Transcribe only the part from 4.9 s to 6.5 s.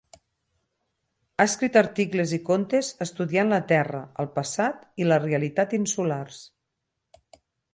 i la realitat insulars.